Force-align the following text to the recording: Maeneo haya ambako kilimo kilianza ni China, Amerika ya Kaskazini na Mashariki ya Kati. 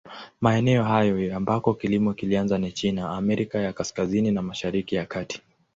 Maeneo 0.41 0.83
haya 0.83 1.35
ambako 1.37 1.73
kilimo 1.73 2.13
kilianza 2.13 2.57
ni 2.57 2.71
China, 2.71 3.09
Amerika 3.11 3.59
ya 3.59 3.73
Kaskazini 3.73 4.31
na 4.31 4.41
Mashariki 4.41 4.95
ya 4.95 5.05
Kati. 5.05 5.41